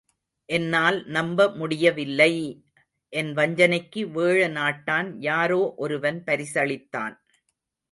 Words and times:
என்னால் 0.49 0.97
நம்ப 1.07 1.47
முடியவில்லை!... 1.51 2.31
என் 3.13 3.31
வஞ்சனைக்கு 3.33 4.03
வேழ 4.15 4.49
நாட்டான் 4.51 5.11
யாரோ 5.21 5.61
ஒருவன் 5.77 6.19
பரிசளித்தான். 6.25 7.15